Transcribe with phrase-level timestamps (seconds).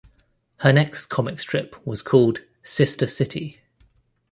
[0.61, 3.61] Her next comic strip was called Sister City.